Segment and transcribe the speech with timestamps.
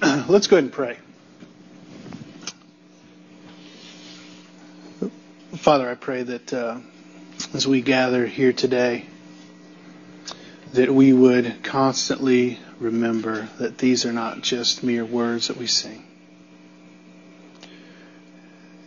[0.28, 0.96] Let's go ahead and pray.
[5.56, 6.78] Father, I pray that uh,
[7.52, 9.06] as we gather here today,
[10.74, 16.04] that we would constantly remember that these are not just mere words that we sing.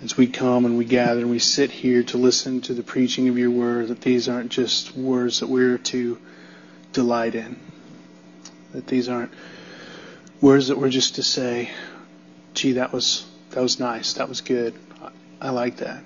[0.02, 3.28] As we come and we gather and we sit here to listen to the preaching
[3.28, 6.18] of your word, that these aren't just words that we're to
[6.94, 7.60] delight in.
[8.72, 9.32] That these aren't
[10.42, 11.70] words that we're just to say,
[12.54, 14.74] gee, that was that was nice, that was good.
[15.02, 15.10] I,
[15.48, 16.04] I like that.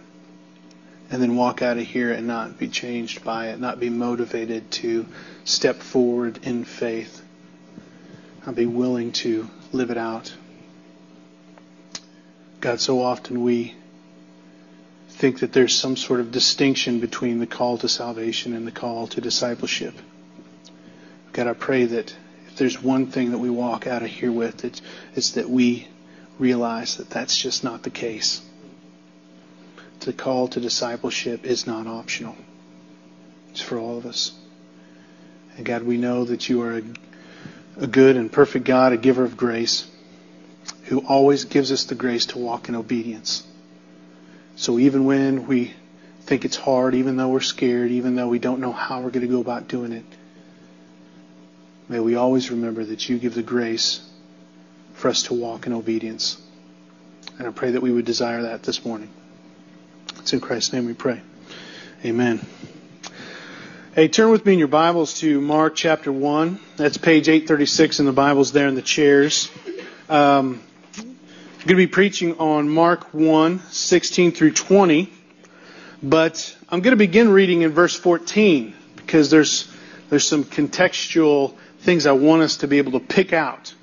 [1.10, 4.70] And then walk out of here and not be changed by it, not be motivated
[4.72, 5.06] to
[5.44, 7.24] step forward in faith,
[8.46, 10.34] not be willing to live it out.
[12.60, 13.76] God, so often we
[15.10, 19.08] think that there's some sort of distinction between the call to salvation and the call
[19.08, 19.94] to discipleship.
[21.32, 22.16] God, I pray that
[22.56, 24.82] if there's one thing that we walk out of here with, it's,
[25.14, 25.90] it's that we
[26.40, 28.42] realize that that's just not the case.
[30.00, 32.38] The call to discipleship is not optional.
[33.50, 34.32] It's for all of us.
[35.58, 36.84] And God, we know that you are a,
[37.76, 39.86] a good and perfect God, a giver of grace,
[40.86, 43.46] who always gives us the grace to walk in obedience.
[44.56, 45.74] So even when we
[46.22, 49.28] think it's hard, even though we're scared, even though we don't know how we're going
[49.28, 50.06] to go about doing it,
[51.88, 54.02] May we always remember that you give the grace
[54.96, 56.42] for us to walk in obedience.
[57.38, 59.10] And I pray that we would desire that this morning.
[60.18, 61.22] It's in Christ's name we pray.
[62.04, 62.44] Amen.
[63.94, 66.60] Hey, turn with me in your Bibles to Mark chapter 1.
[66.76, 69.52] That's page 836 in the Bibles there in the chairs.
[70.10, 70.64] Um,
[70.98, 75.14] I'm going to be preaching on Mark 1, 16 through 20.
[76.02, 79.72] But I'm going to begin reading in verse 14 because there's,
[80.10, 81.56] there's some contextual
[81.86, 83.74] things I want us to be able to pick out.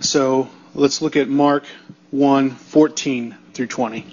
[0.00, 1.64] So let's look at Mark
[2.12, 3.98] 1 14 through 20.
[3.98, 4.06] It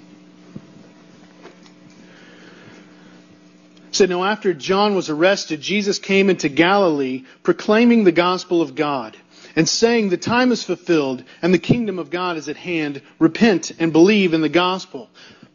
[3.92, 9.16] said, Now after John was arrested, Jesus came into Galilee proclaiming the gospel of God
[9.54, 13.00] and saying, The time is fulfilled and the kingdom of God is at hand.
[13.20, 15.08] Repent and believe in the gospel.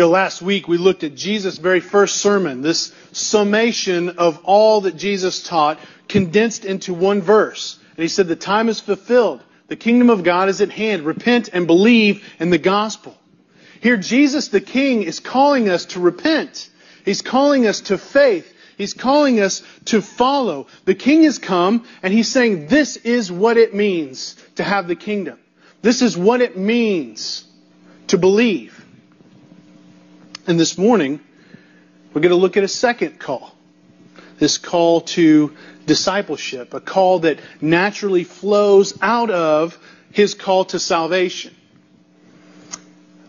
[0.00, 4.80] You know, last week we looked at Jesus' very first sermon, this summation of all
[4.80, 5.78] that Jesus taught,
[6.08, 7.78] condensed into one verse.
[7.98, 9.42] And he said, The time is fulfilled.
[9.68, 11.02] The kingdom of God is at hand.
[11.02, 13.14] Repent and believe in the gospel.
[13.82, 16.70] Here, Jesus the King is calling us to repent.
[17.04, 18.50] He's calling us to faith.
[18.78, 20.68] He's calling us to follow.
[20.86, 24.96] The King has come, and he's saying, This is what it means to have the
[24.96, 25.38] kingdom.
[25.82, 27.44] This is what it means
[28.06, 28.80] to believe.
[30.46, 31.20] And this morning,
[32.12, 33.54] we're going to look at a second call.
[34.38, 39.78] This call to discipleship, a call that naturally flows out of
[40.12, 41.54] his call to salvation.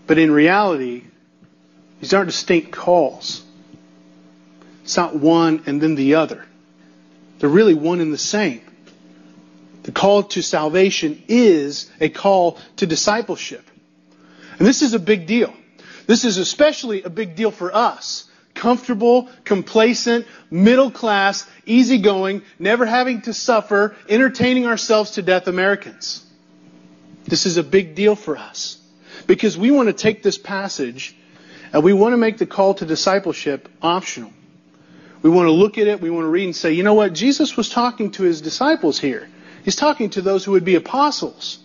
[0.08, 1.04] But in reality,
[2.00, 3.44] these aren't distinct calls.
[4.84, 6.46] It's not one and then the other.
[7.40, 8.62] They're really one and the same.
[9.84, 13.68] The call to salvation is a call to discipleship.
[14.58, 15.54] And this is a big deal.
[16.12, 18.26] This is especially a big deal for us.
[18.54, 26.26] Comfortable, complacent, middle class, easygoing, never having to suffer, entertaining ourselves to death Americans.
[27.24, 28.78] This is a big deal for us.
[29.26, 31.16] Because we want to take this passage
[31.72, 34.34] and we want to make the call to discipleship optional.
[35.22, 37.14] We want to look at it, we want to read and say, you know what?
[37.14, 39.30] Jesus was talking to his disciples here.
[39.64, 41.60] He's talking to those who would be apostles.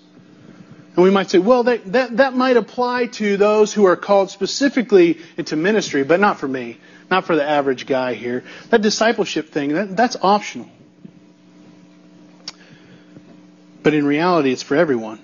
[0.97, 4.31] And we might say, well, that, that, that might apply to those who are called
[4.31, 6.79] specifically into ministry, but not for me,
[7.11, 8.45] not for the average guy here.
[8.71, 10.71] That discipleship thing, that, that's optional.
[13.83, 15.23] But in reality, it's for everyone.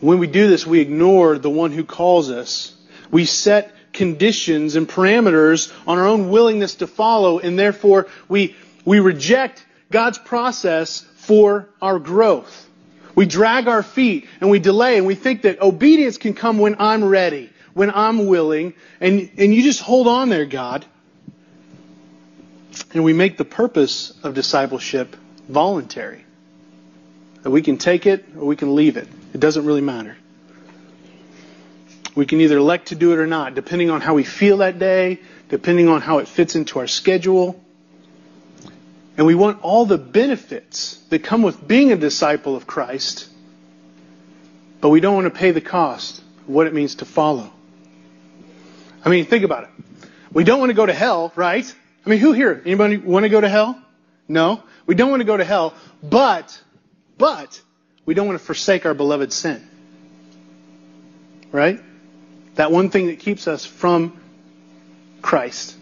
[0.00, 2.76] When we do this, we ignore the one who calls us.
[3.10, 8.54] We set conditions and parameters on our own willingness to follow, and therefore we,
[8.84, 12.68] we reject God's process for our growth.
[13.14, 16.76] We drag our feet and we delay and we think that obedience can come when
[16.78, 20.84] I'm ready, when I'm willing, and, and you just hold on there, God.
[22.94, 25.14] And we make the purpose of discipleship
[25.48, 26.24] voluntary.
[27.42, 29.08] that we can take it or we can leave it.
[29.34, 30.16] It doesn't really matter.
[32.14, 34.78] We can either elect to do it or not, depending on how we feel that
[34.78, 37.61] day, depending on how it fits into our schedule.
[39.16, 43.28] And we want all the benefits that come with being a disciple of Christ,
[44.80, 47.52] but we don't want to pay the cost of what it means to follow.
[49.04, 49.70] I mean, think about it.
[50.32, 51.74] We don't want to go to hell, right?
[52.06, 52.62] I mean, who here?
[52.64, 53.80] Anybody want to go to hell?
[54.28, 54.62] No.
[54.86, 56.60] We don't want to go to hell, but,
[57.18, 57.60] but,
[58.06, 59.68] we don't want to forsake our beloved sin.
[61.52, 61.80] Right?
[62.54, 64.20] That one thing that keeps us from
[65.20, 65.76] Christ.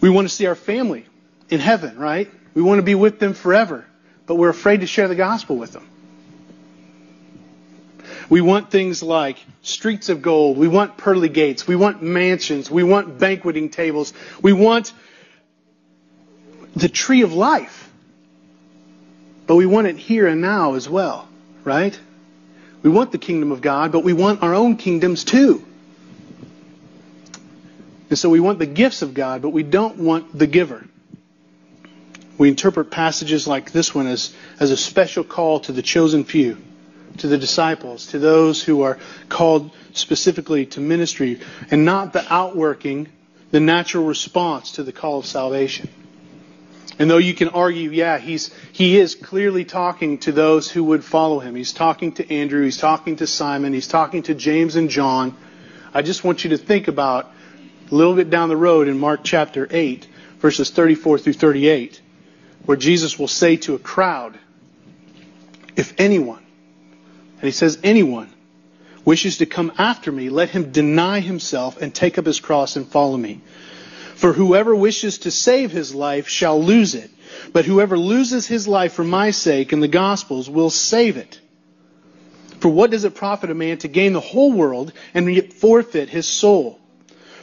[0.00, 1.06] We want to see our family
[1.48, 2.30] in heaven, right?
[2.54, 3.84] We want to be with them forever,
[4.26, 5.88] but we're afraid to share the gospel with them.
[8.28, 10.56] We want things like streets of gold.
[10.56, 11.66] We want pearly gates.
[11.66, 12.70] We want mansions.
[12.70, 14.12] We want banqueting tables.
[14.40, 14.92] We want
[16.74, 17.90] the tree of life.
[19.46, 21.28] But we want it here and now as well,
[21.64, 21.98] right?
[22.82, 25.64] We want the kingdom of God, but we want our own kingdoms too.
[28.10, 30.84] And so we want the gifts of God, but we don't want the giver.
[32.36, 36.58] We interpret passages like this one as, as a special call to the chosen few,
[37.18, 38.98] to the disciples, to those who are
[39.28, 41.40] called specifically to ministry,
[41.70, 43.08] and not the outworking,
[43.52, 45.88] the natural response to the call of salvation.
[46.98, 51.04] And though you can argue, yeah, he's, he is clearly talking to those who would
[51.04, 51.54] follow him.
[51.54, 55.36] He's talking to Andrew, he's talking to Simon, he's talking to James and John.
[55.92, 57.30] I just want you to think about
[57.90, 60.06] a little bit down the road in Mark chapter 8,
[60.38, 62.00] verses 34 through 38,
[62.64, 64.38] where Jesus will say to a crowd,
[65.76, 66.42] If anyone,
[67.36, 68.32] and he says anyone,
[69.04, 72.86] wishes to come after me, let him deny himself and take up his cross and
[72.88, 73.42] follow me.
[74.14, 77.10] For whoever wishes to save his life shall lose it,
[77.52, 81.40] but whoever loses his life for my sake and the gospel's will save it.
[82.60, 86.08] For what does it profit a man to gain the whole world and yet forfeit
[86.08, 86.80] his soul?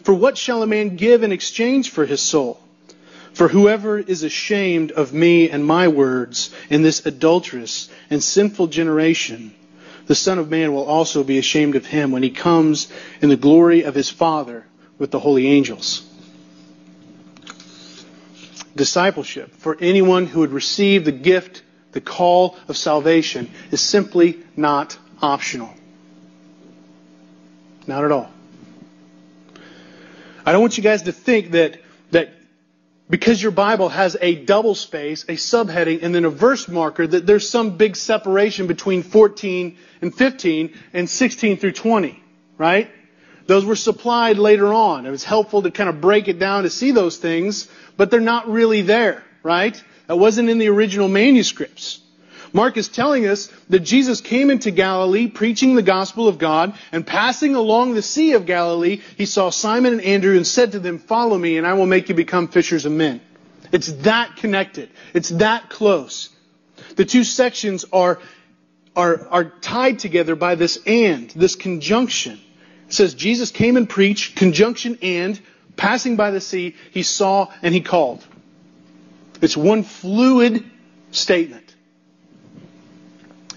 [0.03, 2.59] For what shall a man give in exchange for his soul?
[3.33, 9.53] For whoever is ashamed of me and my words in this adulterous and sinful generation,
[10.07, 13.37] the Son of Man will also be ashamed of him when he comes in the
[13.37, 14.65] glory of his Father
[14.97, 16.03] with the holy angels
[18.75, 21.61] discipleship for anyone who would receive the gift,
[21.91, 25.73] the call of salvation, is simply not optional.
[27.87, 28.31] Not at all.
[30.45, 31.77] I don't want you guys to think that,
[32.11, 32.29] that
[33.09, 37.27] because your Bible has a double space, a subheading, and then a verse marker, that
[37.27, 42.23] there's some big separation between 14 and 15 and 16 through 20,
[42.57, 42.89] right?
[43.47, 45.05] Those were supplied later on.
[45.05, 47.67] It was helpful to kind of break it down to see those things,
[47.97, 49.81] but they're not really there, right?
[50.07, 51.99] That wasn't in the original manuscripts.
[52.53, 57.05] Mark is telling us that Jesus came into Galilee preaching the gospel of God and
[57.05, 60.99] passing along the Sea of Galilee, he saw Simon and Andrew and said to them,
[60.99, 63.21] follow me and I will make you become fishers of men.
[63.71, 64.89] It's that connected.
[65.13, 66.29] It's that close.
[66.95, 68.19] The two sections are,
[68.95, 72.39] are, are tied together by this and, this conjunction.
[72.87, 75.39] It says Jesus came and preached, conjunction and,
[75.77, 78.25] passing by the sea, he saw and he called.
[79.41, 80.69] It's one fluid
[81.11, 81.60] statement.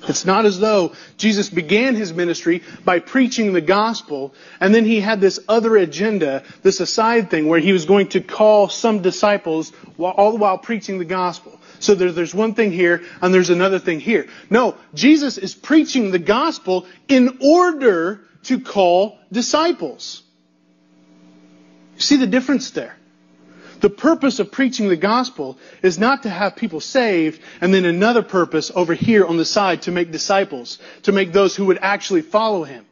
[0.08, 5.00] It's not as though Jesus began his ministry by preaching the gospel and then he
[5.00, 9.70] had this other agenda, this aside thing where he was going to call some disciples
[9.96, 11.58] while, all the while preaching the gospel.
[11.80, 14.28] So there, there's one thing here and there's another thing here.
[14.50, 20.22] No, Jesus is preaching the gospel in order to call disciples.
[21.94, 22.96] You see the difference there?
[23.84, 28.22] The purpose of preaching the gospel is not to have people saved and then another
[28.22, 32.22] purpose over here on the side to make disciples, to make those who would actually
[32.22, 32.86] follow him.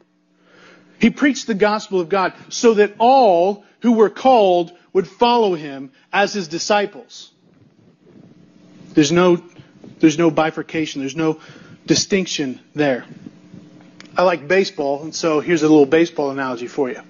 [0.99, 5.91] He preached the gospel of God so that all who were called would follow him
[6.13, 7.31] as his disciples.
[8.93, 9.43] There's no,
[9.97, 11.01] there's no bifurcation.
[11.01, 11.39] There's no
[11.87, 13.03] distinction there.
[14.15, 17.01] I like baseball, and so here's a little baseball analogy for you.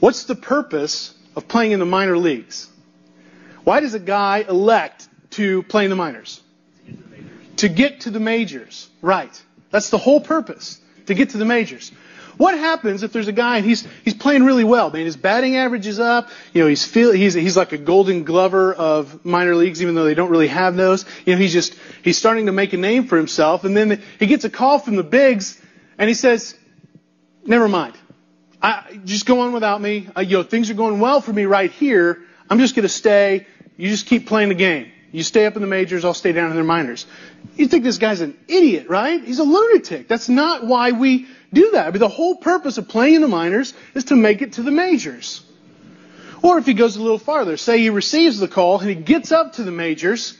[0.00, 2.68] What's the purpose of playing in the minor leagues.
[3.62, 6.42] Why does a guy elect to play in the minors?
[7.58, 8.90] To get to the majors.
[9.00, 9.30] Right.
[9.70, 10.80] That's the whole purpose.
[11.06, 11.92] To get to the majors.
[12.38, 15.04] What happens if there's a guy and he's he's playing really well, man?
[15.04, 16.28] His batting average is up.
[16.52, 20.04] You know, he's feel he's he's like a golden glover of minor leagues, even though
[20.04, 21.04] they don't really have those.
[21.24, 24.26] You know, he's just he's starting to make a name for himself, and then he
[24.26, 25.60] gets a call from the bigs,
[25.98, 26.56] and he says,
[27.44, 27.94] "Never mind.
[28.60, 30.08] I, just go on without me.
[30.14, 32.22] Uh, things are going well for me right here.
[32.50, 33.46] I'm just going to stay.
[33.76, 34.90] You just keep playing the game.
[35.10, 37.06] You stay up in the majors, I'll stay down in the minors.
[37.56, 39.22] You think this guy's an idiot, right?
[39.22, 40.06] He's a lunatic.
[40.06, 41.92] That's not why we do that.
[41.92, 44.70] Mean, the whole purpose of playing in the minors is to make it to the
[44.70, 45.42] majors.
[46.42, 49.32] Or if he goes a little farther, say he receives the call and he gets
[49.32, 50.36] up to the majors,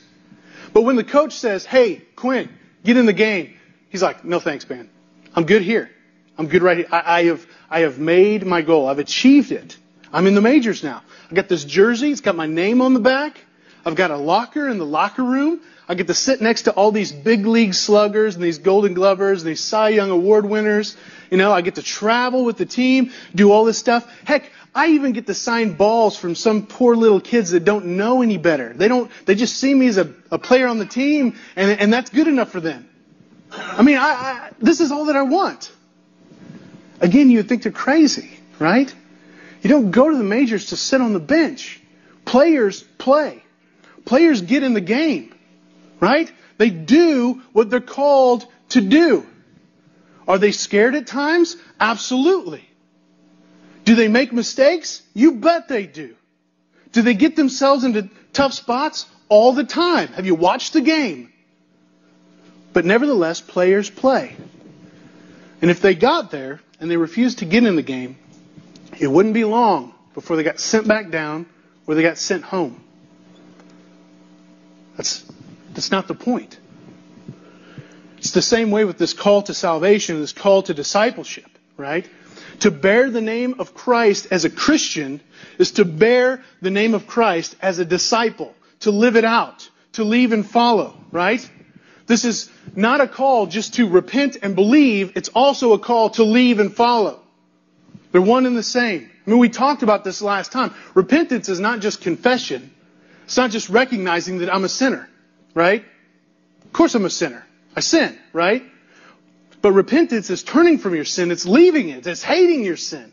[0.74, 2.50] but when the coach says, hey, Quinn,
[2.84, 3.54] get in the game,
[3.88, 4.90] he's like, no thanks, man.
[5.34, 5.90] I'm good here.
[6.36, 6.88] I'm good right here.
[6.92, 8.88] I, I have, I have made my goal.
[8.88, 9.76] I've achieved it.
[10.12, 11.02] I'm in the majors now.
[11.30, 12.10] I got this jersey.
[12.10, 13.44] It's got my name on the back.
[13.84, 15.60] I've got a locker in the locker room.
[15.88, 19.42] I get to sit next to all these big league sluggers and these golden glovers
[19.42, 20.96] and these Cy Young award winners.
[21.30, 24.10] You know, I get to travel with the team, do all this stuff.
[24.24, 28.20] Heck, I even get to sign balls from some poor little kids that don't know
[28.20, 28.74] any better.
[28.74, 31.92] They don't, they just see me as a, a player on the team and, and
[31.92, 32.86] that's good enough for them.
[33.50, 35.72] I mean, I, I, this is all that I want.
[37.00, 38.92] Again, you would think they're crazy, right?
[39.62, 41.80] You don't go to the majors to sit on the bench.
[42.24, 43.42] Players play.
[44.04, 45.34] Players get in the game,
[46.00, 46.30] right?
[46.56, 49.26] They do what they're called to do.
[50.26, 51.56] Are they scared at times?
[51.80, 52.68] Absolutely.
[53.84, 55.02] Do they make mistakes?
[55.14, 56.14] You bet they do.
[56.92, 59.06] Do they get themselves into tough spots?
[59.30, 60.08] All the time.
[60.08, 61.32] Have you watched the game?
[62.72, 64.36] But nevertheless, players play.
[65.60, 68.16] And if they got there and they refused to get in the game,
[68.98, 71.46] it wouldn't be long before they got sent back down
[71.86, 72.82] or they got sent home.
[74.96, 75.24] That's,
[75.74, 76.58] that's not the point.
[78.18, 82.08] It's the same way with this call to salvation, this call to discipleship, right?
[82.60, 85.20] To bear the name of Christ as a Christian
[85.58, 90.04] is to bear the name of Christ as a disciple, to live it out, to
[90.04, 91.48] leave and follow, right?
[92.08, 96.24] This is not a call just to repent and believe, it's also a call to
[96.24, 97.20] leave and follow.
[98.10, 99.10] They're one and the same.
[99.26, 100.74] I mean, we talked about this last time.
[100.94, 102.74] Repentance is not just confession.
[103.24, 105.06] It's not just recognizing that I'm a sinner,
[105.52, 105.84] right?
[106.64, 107.46] Of course I'm a sinner.
[107.76, 108.64] I sin, right?
[109.60, 111.30] But repentance is turning from your sin.
[111.30, 112.06] It's leaving it.
[112.06, 113.12] It's hating your sin.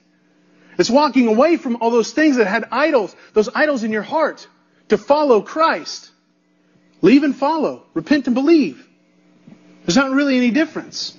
[0.78, 4.48] It's walking away from all those things that had idols, those idols in your heart,
[4.88, 6.12] to follow Christ.
[7.06, 7.84] Leave and follow.
[7.94, 8.84] Repent and believe.
[9.86, 11.16] There's not really any difference.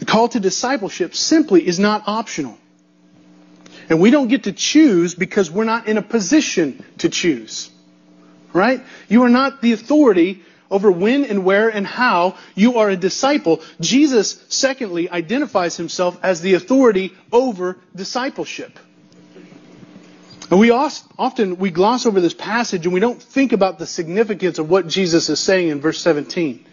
[0.00, 2.58] The call to discipleship simply is not optional.
[3.88, 7.70] And we don't get to choose because we're not in a position to choose.
[8.52, 8.82] Right?
[9.08, 13.60] You are not the authority over when and where and how you are a disciple.
[13.80, 18.80] Jesus, secondly, identifies himself as the authority over discipleship.
[20.52, 24.58] And we often we gloss over this passage and we don't think about the significance
[24.58, 26.64] of what Jesus is saying in verse 17.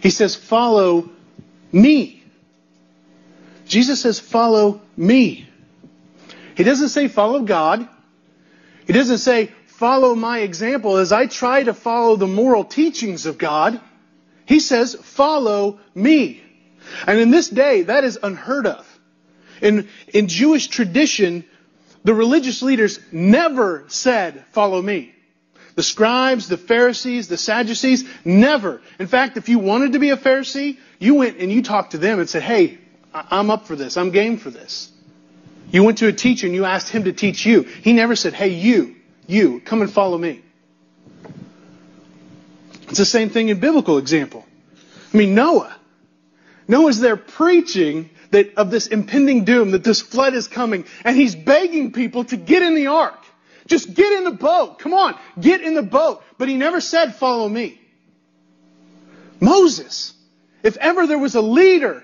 [0.00, 1.10] He says, "Follow
[1.72, 2.18] me."
[3.66, 5.48] Jesus says, follow me.
[6.56, 7.86] He doesn't say follow God.
[8.86, 13.36] He doesn't say follow my example as I try to follow the moral teachings of
[13.36, 13.80] God.
[14.46, 16.42] He says follow me.
[17.06, 19.00] And in this day, that is unheard of.
[19.60, 21.44] In, in Jewish tradition,
[22.04, 25.14] the religious leaders never said, follow me.
[25.74, 28.80] The scribes, the Pharisees, the Sadducees, never.
[28.98, 31.98] In fact, if you wanted to be a Pharisee, you went and you talked to
[31.98, 32.78] them and said, hey,
[33.14, 33.96] I'm up for this.
[33.96, 34.90] I'm game for this.
[35.70, 37.62] You went to a teacher and you asked him to teach you.
[37.62, 40.42] He never said, hey, you, you, come and follow me.
[42.88, 44.46] It's the same thing in biblical example.
[45.12, 45.76] I mean, Noah.
[46.66, 51.34] Noah's there preaching that of this impending doom, that this flood is coming, and he's
[51.34, 53.18] begging people to get in the ark.
[53.66, 54.78] Just get in the boat.
[54.78, 56.22] Come on, get in the boat.
[56.38, 57.80] But he never said, follow me.
[59.40, 60.14] Moses.
[60.62, 62.02] If ever there was a leader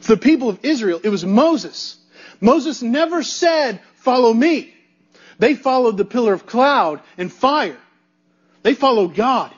[0.00, 1.96] for the people of Israel, it was Moses.
[2.40, 4.74] Moses never said, follow me.
[5.38, 7.78] They followed the pillar of cloud and fire.
[8.62, 9.52] They followed God.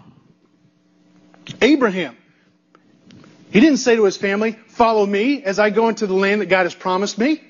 [1.60, 2.16] Abraham,
[3.50, 6.46] he didn't say to his family, follow me as I go into the land that
[6.46, 7.42] God has promised me.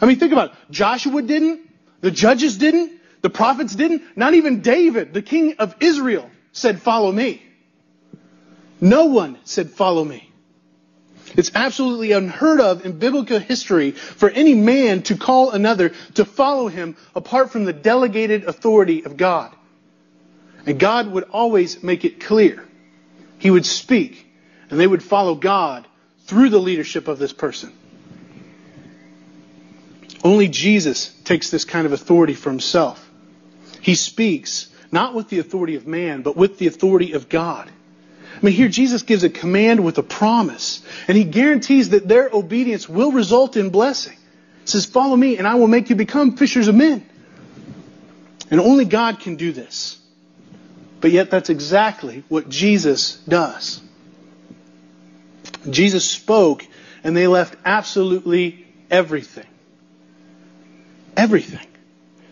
[0.00, 0.56] I mean, think about it.
[0.70, 1.60] Joshua didn't.
[2.00, 2.92] The judges didn't.
[3.22, 4.16] The prophets didn't.
[4.16, 7.42] Not even David, the king of Israel, said, follow me.
[8.80, 10.28] No one said, follow me.
[11.36, 16.68] It's absolutely unheard of in biblical history for any man to call another to follow
[16.68, 19.54] him apart from the delegated authority of God.
[20.66, 22.62] And God would always make it clear.
[23.38, 24.26] He would speak,
[24.68, 25.86] and they would follow God
[26.26, 27.72] through the leadership of this person.
[30.24, 33.08] Only Jesus takes this kind of authority for himself.
[33.80, 37.68] He speaks, not with the authority of man, but with the authority of God.
[38.34, 42.30] I mean, here Jesus gives a command with a promise, and he guarantees that their
[42.32, 44.16] obedience will result in blessing.
[44.62, 47.04] He says, Follow me, and I will make you become fishers of men.
[48.50, 49.98] And only God can do this.
[51.00, 53.80] But yet, that's exactly what Jesus does.
[55.68, 56.66] Jesus spoke,
[57.04, 59.46] and they left absolutely everything.
[61.16, 61.66] Everything.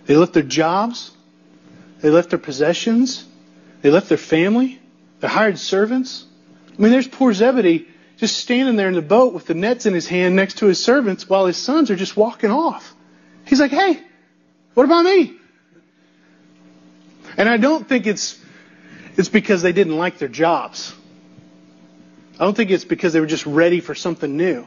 [0.06, 1.10] They left their jobs,
[2.00, 3.24] they left their possessions,
[3.82, 4.80] they left their family,
[5.20, 6.24] their hired servants.
[6.76, 9.94] I mean, there's poor Zebedee just standing there in the boat with the nets in
[9.94, 12.94] his hand next to his servants while his sons are just walking off.
[13.46, 14.02] He's like, hey,
[14.74, 15.36] what about me?
[17.36, 18.38] And I don't think it's,
[19.16, 20.94] it's because they didn't like their jobs.
[22.40, 24.66] I don't think it's because they were just ready for something new.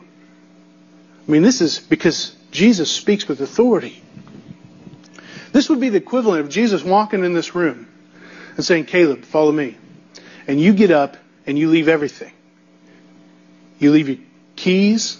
[1.27, 3.99] I mean, this is because Jesus speaks with authority.
[5.51, 7.87] This would be the equivalent of Jesus walking in this room
[8.55, 9.75] and saying, Caleb, follow me.
[10.47, 12.31] And you get up and you leave everything.
[13.79, 14.19] You leave your
[14.55, 15.19] keys,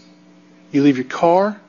[0.72, 1.60] you leave your car,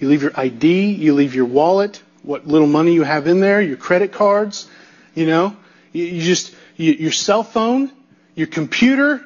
[0.00, 3.60] you leave your ID, you leave your wallet, what little money you have in there,
[3.60, 4.68] your credit cards,
[5.14, 5.56] you know,
[5.92, 7.92] you, you just, you, your cell phone,
[8.34, 9.24] your computer,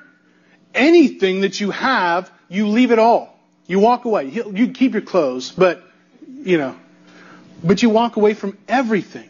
[0.74, 3.38] anything that you have, you leave it all.
[3.66, 4.28] You walk away.
[4.28, 5.82] You keep your clothes, but,
[6.26, 6.76] you know,
[7.62, 9.28] but you walk away from everything.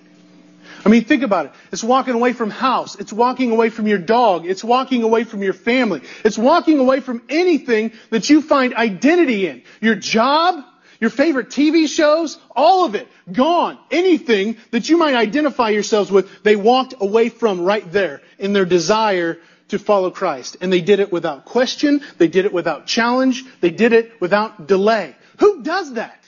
[0.84, 1.52] I mean, think about it.
[1.72, 2.94] It's walking away from house.
[2.94, 4.46] It's walking away from your dog.
[4.46, 6.02] It's walking away from your family.
[6.24, 9.62] It's walking away from anything that you find identity in.
[9.80, 10.64] Your job,
[11.00, 13.76] your favorite TV shows, all of it, gone.
[13.90, 18.64] Anything that you might identify yourselves with, they walked away from right there in their
[18.64, 20.56] desire to follow Christ.
[20.60, 22.02] And they did it without question.
[22.18, 23.44] They did it without challenge.
[23.60, 25.14] They did it without delay.
[25.38, 26.18] Who does that?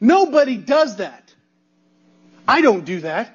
[0.00, 1.32] Nobody does that.
[2.46, 3.34] I don't do that.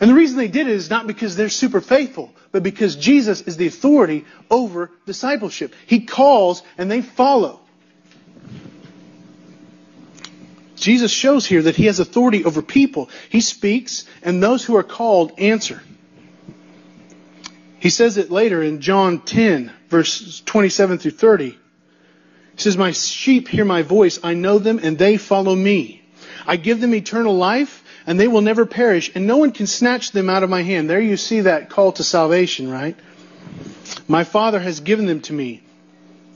[0.00, 3.40] And the reason they did it is not because they're super faithful, but because Jesus
[3.42, 5.74] is the authority over discipleship.
[5.86, 7.60] He calls and they follow.
[10.76, 13.10] Jesus shows here that he has authority over people.
[13.28, 15.82] He speaks, and those who are called answer.
[17.80, 21.50] He says it later in John 10, verses 27 through 30.
[21.50, 21.56] He
[22.56, 26.02] says, My sheep hear my voice, I know them, and they follow me.
[26.46, 30.10] I give them eternal life, and they will never perish, and no one can snatch
[30.10, 30.90] them out of my hand.
[30.90, 32.96] There you see that call to salvation, right?
[34.08, 35.62] My Father has given them to me,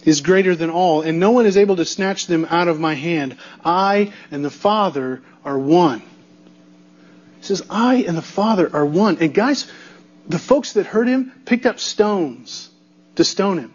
[0.05, 2.95] is greater than all, and no one is able to snatch them out of my
[2.95, 3.37] hand.
[3.65, 6.03] I and the Father are one.
[7.39, 9.19] He says, I and the Father are one.
[9.19, 9.67] And guys,
[10.29, 12.71] the folks that heard him picked up stones
[13.17, 13.75] to stone him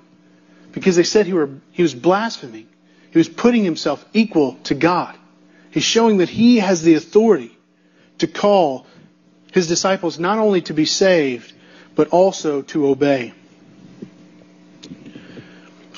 [0.72, 2.68] because they said he, were, he was blaspheming.
[3.12, 5.18] He was putting himself equal to God.
[5.72, 7.58] He's showing that he has the authority
[8.20, 8.86] to call
[9.52, 11.54] his disciples not only to be saved,
[11.96, 13.34] but also to obey.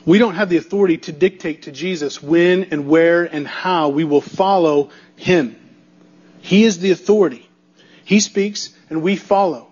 [0.06, 4.04] We don't have the authority to dictate to Jesus when and where and how we
[4.04, 5.56] will follow him.
[6.42, 7.48] He is the authority.
[8.06, 9.69] He speaks and we follow.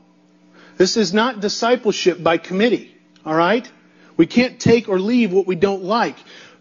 [0.78, 3.70] This is not discipleship by committee, all right?
[4.16, 6.16] We can't take or leave what we don't like.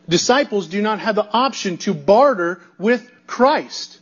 [0.08, 4.00] Disciples do not have the option to barter with Christ.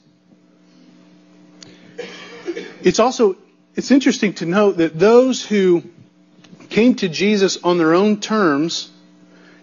[2.83, 3.37] It's also
[3.75, 5.83] it's interesting to note that those who
[6.69, 8.91] came to Jesus on their own terms,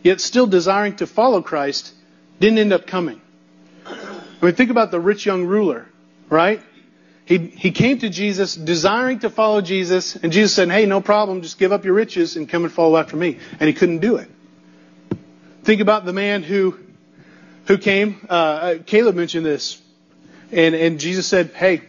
[0.03, 1.93] yet still desiring to follow Christ,
[2.39, 3.21] didn't end up coming.
[3.85, 5.87] I mean, think about the rich young ruler,
[6.29, 6.61] right?
[7.31, 11.41] He, he came to Jesus desiring to follow Jesus, and Jesus said, Hey, no problem,
[11.41, 13.39] just give up your riches and come and follow after me.
[13.57, 14.29] And he couldn't do it.
[15.63, 16.77] Think about the man who
[17.67, 18.27] who came.
[18.29, 19.81] Uh, uh, Caleb mentioned this.
[20.51, 21.83] And, and Jesus said, Hey,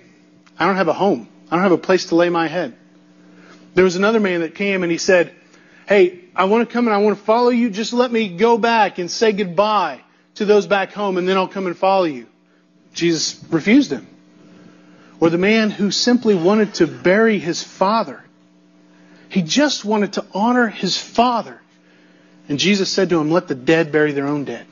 [0.57, 1.27] I don't have a home.
[1.51, 2.77] I don't have a place to lay my head.
[3.75, 5.35] There was another man that came and he said,
[5.89, 7.69] Hey, I want to come and I want to follow you.
[7.69, 10.03] Just let me go back and say goodbye
[10.37, 12.29] to those back home and then I'll come and follow you.
[12.95, 14.07] Jesus refused him.
[15.23, 18.25] Or the man who simply wanted to bury his father.
[19.29, 21.61] He just wanted to honor his father.
[22.49, 24.67] And Jesus said to him, Let the dead bury their own dead.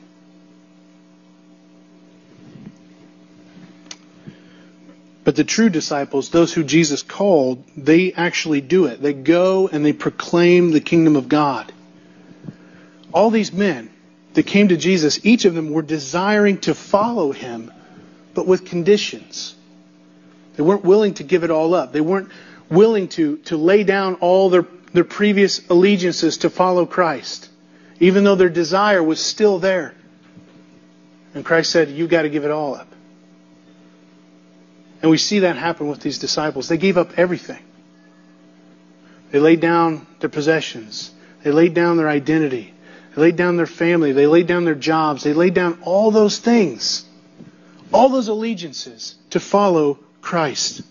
[5.23, 9.01] But the true disciples, those who Jesus called, they actually do it.
[9.01, 11.73] They go and they proclaim the kingdom of God.
[13.13, 13.89] All these men
[14.35, 17.71] that came to Jesus, each of them were desiring to follow him,
[18.35, 19.55] but with conditions.
[20.61, 21.91] They weren't willing to give it all up.
[21.91, 22.29] They weren't
[22.69, 27.49] willing to, to lay down all their, their previous allegiances to follow Christ,
[27.99, 29.95] even though their desire was still there.
[31.33, 32.89] And Christ said, You've got to give it all up.
[35.01, 36.69] And we see that happen with these disciples.
[36.69, 37.63] They gave up everything.
[39.31, 41.11] They laid down their possessions.
[41.43, 42.75] They laid down their identity.
[43.15, 44.13] They laid down their family.
[44.13, 45.23] They laid down their jobs.
[45.23, 47.07] They laid down all those things,
[47.95, 50.83] all those allegiances to follow Christ.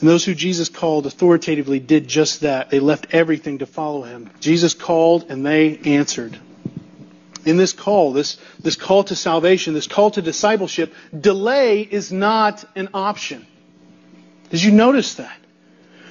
[0.00, 2.70] And those who Jesus called authoritatively did just that.
[2.70, 4.30] They left everything to follow him.
[4.40, 6.38] Jesus called and they answered.
[7.46, 12.64] In this call, this, this call to salvation, this call to discipleship, delay is not
[12.74, 13.46] an option.
[14.50, 15.38] Did you notice that?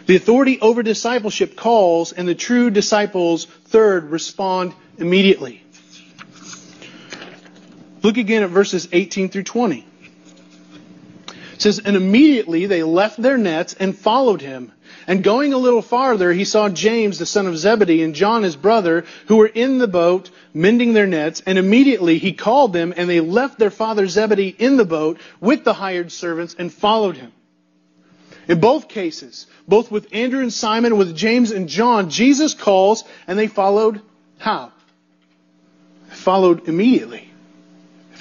[0.07, 5.63] The authority over discipleship calls, and the true disciples, third, respond immediately.
[8.03, 9.85] Look again at verses 18 through 20.
[11.57, 14.71] Says, And immediately they left their nets and followed him.
[15.07, 18.55] And going a little farther, he saw James, the son of Zebedee, and John, his
[18.55, 21.41] brother, who were in the boat, mending their nets.
[21.45, 25.63] And immediately he called them, and they left their father Zebedee in the boat with
[25.63, 27.31] the hired servants and followed him.
[28.47, 33.39] In both cases, both with Andrew and Simon, with James and John, Jesus calls, and
[33.39, 34.01] they followed
[34.37, 34.71] how?
[36.09, 37.31] Followed immediately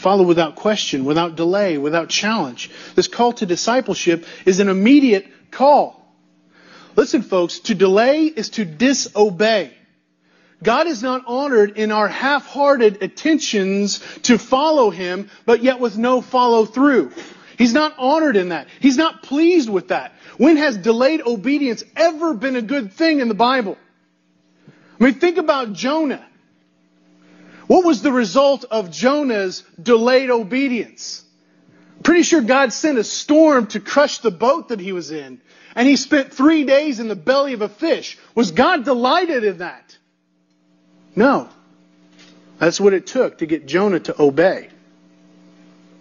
[0.05, 2.71] follow without question, without delay, without challenge.
[2.95, 6.07] This call to discipleship is an immediate call.
[6.95, 9.73] Listen, folks, to delay is to disobey.
[10.63, 16.21] God is not honored in our half-hearted attentions to follow Him, but yet with no
[16.21, 17.11] follow through.
[17.57, 18.69] He's not honored in that.
[18.81, 20.13] He's not pleased with that.
[20.37, 23.79] When has delayed obedience ever been a good thing in the Bible?
[25.01, 26.27] I mean, think about Jonah.
[27.67, 31.25] What was the result of Jonah's delayed obedience?
[32.03, 35.41] Pretty sure God sent a storm to crush the boat that he was in.
[35.75, 38.19] And he spent three days in the belly of a fish.
[38.35, 39.97] Was God delighted in that?
[41.17, 41.49] No.
[42.59, 44.69] That's what it took to get Jonah to obey.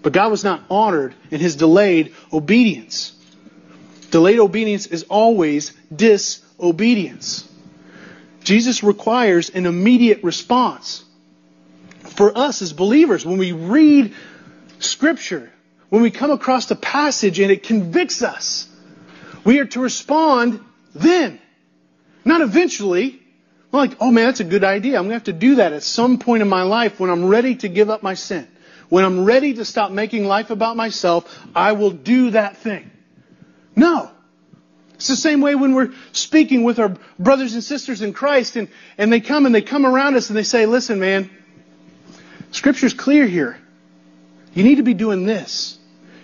[0.02, 3.14] But God was not honored in his delayed obedience.
[4.12, 7.50] Delayed obedience is always disobedience.
[8.44, 11.06] Jesus requires an immediate response
[12.16, 14.14] for us as believers, when we read
[14.80, 15.52] Scripture,
[15.90, 18.68] when we come across a passage and it convicts us,
[19.44, 20.60] we are to respond
[20.96, 21.40] then,
[22.24, 23.20] not eventually.
[23.72, 24.98] We're like, oh man, that's a good idea.
[24.98, 27.26] I'm going to have to do that at some point in my life when I'm
[27.26, 28.48] ready to give up my sin.
[28.90, 32.92] When I'm ready to stop making life about myself, I will do that thing.
[33.76, 34.12] No.
[34.94, 38.68] It's the same way when we're speaking with our brothers and sisters in Christ and,
[38.98, 41.30] and they come and they come around us and they say, listen, man,
[42.54, 43.58] Scripture's clear here.
[44.54, 45.78] You need to be doing this.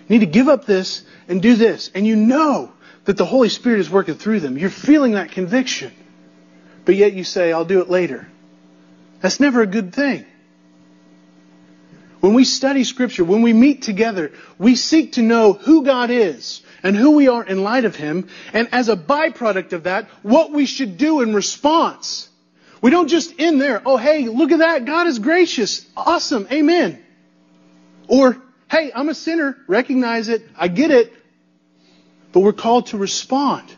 [0.08, 1.90] You need to give up this and do this.
[1.94, 2.72] And you know
[3.04, 4.56] that the Holy Spirit is working through them.
[4.56, 5.92] You're feeling that conviction.
[6.84, 8.28] But yet you say, I'll do it later.
[9.20, 10.24] That's never a good thing.
[12.20, 16.62] When we study Scripture, when we meet together, we seek to know who God is
[16.82, 20.52] and who we are in light of Him, and as a byproduct of that, what
[20.52, 22.29] we should do in response.
[22.80, 23.82] We don't just end there.
[23.84, 24.84] Oh, hey, look at that.
[24.84, 25.86] God is gracious.
[25.96, 26.46] Awesome.
[26.50, 27.02] Amen.
[28.08, 28.40] Or,
[28.70, 29.56] hey, I'm a sinner.
[29.66, 30.48] Recognize it.
[30.56, 31.12] I get it.
[32.32, 33.70] But we're called to respond.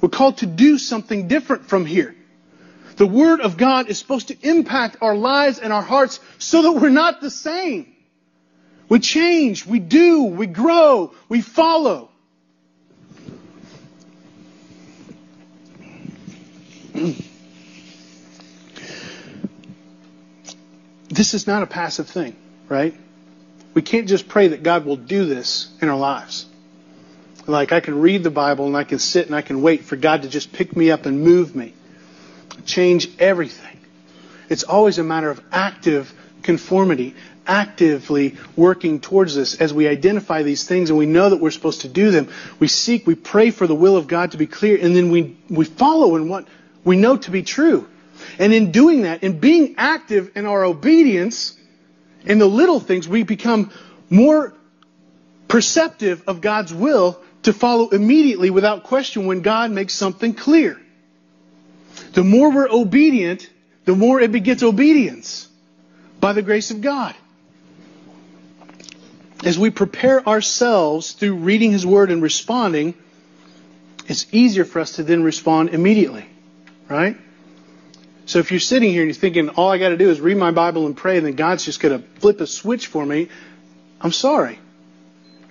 [0.00, 2.14] We're called to do something different from here.
[2.96, 6.72] The Word of God is supposed to impact our lives and our hearts so that
[6.72, 7.94] we're not the same.
[8.88, 12.10] We change, we do, we grow, we follow.
[21.12, 22.34] This is not a passive thing,
[22.68, 22.94] right?
[23.74, 26.46] We can't just pray that God will do this in our lives.
[27.46, 29.96] Like I can read the Bible and I can sit and I can wait for
[29.96, 31.74] God to just pick me up and move me,
[32.64, 33.78] change everything.
[34.48, 37.14] It's always a matter of active conformity,
[37.46, 41.82] actively working towards this as we identify these things and we know that we're supposed
[41.82, 42.28] to do them.
[42.58, 45.36] We seek, we pray for the will of God to be clear, and then we,
[45.50, 46.46] we follow in what
[46.84, 47.88] we know to be true.
[48.38, 51.56] And in doing that, in being active in our obedience,
[52.24, 53.70] in the little things, we become
[54.10, 54.54] more
[55.48, 60.80] perceptive of God's will to follow immediately without question when God makes something clear.
[62.12, 63.50] The more we're obedient,
[63.84, 65.48] the more it begets obedience
[66.20, 67.14] by the grace of God.
[69.44, 72.94] As we prepare ourselves through reading His Word and responding,
[74.06, 76.24] it's easier for us to then respond immediately.
[76.88, 77.16] Right?
[78.24, 80.36] So if you're sitting here and you're thinking, all I got to do is read
[80.36, 83.28] my Bible and pray, and then God's just going to flip a switch for me,
[84.00, 84.58] I'm sorry.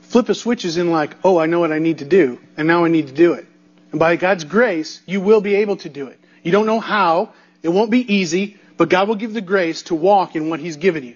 [0.03, 2.67] Flip a switch is in like, oh, I know what I need to do, and
[2.67, 3.45] now I need to do it.
[3.91, 6.19] And by God's grace, you will be able to do it.
[6.43, 7.34] You don't know how.
[7.62, 10.77] It won't be easy, but God will give the grace to walk in what He's
[10.77, 11.15] given you.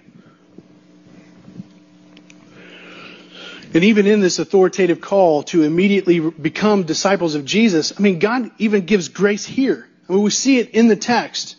[3.74, 8.50] And even in this authoritative call to immediately become disciples of Jesus, I mean, God
[8.58, 9.86] even gives grace here.
[10.08, 11.56] Mean, we see it in the text.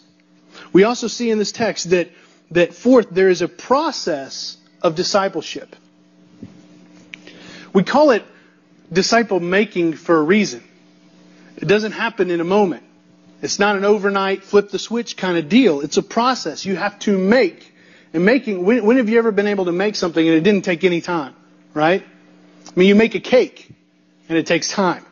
[0.73, 2.09] We also see in this text that,
[2.51, 5.75] that fourth, there is a process of discipleship.
[7.73, 8.23] We call it
[8.91, 10.63] disciple making for a reason.
[11.57, 12.83] It doesn't happen in a moment.
[13.41, 15.81] It's not an overnight flip the switch kind of deal.
[15.81, 17.73] It's a process you have to make.
[18.13, 20.63] And making, when, when have you ever been able to make something and it didn't
[20.63, 21.35] take any time?
[21.73, 22.03] Right?
[22.03, 23.69] I mean, you make a cake
[24.29, 25.05] and it takes time.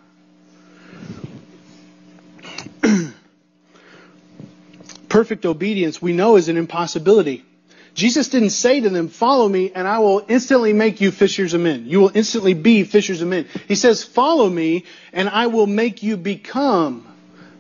[5.16, 7.46] Perfect obedience we know is an impossibility.
[7.94, 11.62] Jesus didn't say to them, follow me and I will instantly make you fishers of
[11.62, 11.86] men.
[11.86, 13.48] You will instantly be fishers of men.
[13.70, 17.08] He says, follow me and I will make you become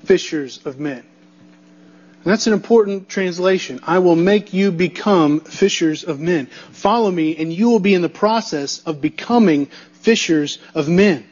[0.04, 0.98] fishers of men.
[0.98, 3.80] And that's an important translation.
[3.84, 6.48] I will make you become fishers of men.
[6.48, 9.68] Follow me and you will be in the process of becoming
[10.02, 11.26] fishers of men.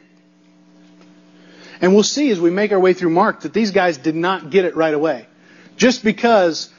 [1.82, 4.48] And we'll see as we make our way through Mark that these guys did not
[4.48, 5.26] get it right away.
[5.76, 6.70] Just because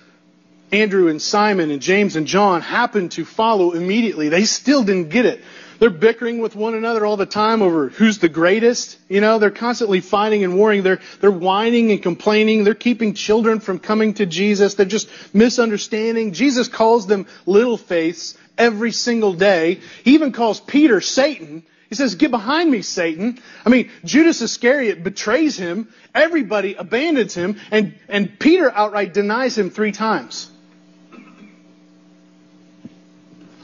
[0.72, 4.30] Andrew and Simon and James and John happened to follow immediately.
[4.30, 5.42] They still didn't get it.
[5.80, 8.98] They're bickering with one another all the time over who's the greatest.
[9.10, 10.84] You know, they're constantly fighting and warring.
[10.84, 12.64] They're, they're whining and complaining.
[12.64, 14.76] They're keeping children from coming to Jesus.
[14.76, 16.32] They're just misunderstanding.
[16.32, 19.82] Jesus calls them little faiths every single day.
[20.04, 21.64] He even calls Peter Satan.
[21.90, 23.40] He says, get behind me, Satan.
[23.66, 25.88] I mean, Judas Iscariot betrays him.
[26.14, 27.60] Everybody abandons him.
[27.72, 30.50] And, and Peter outright denies him three times.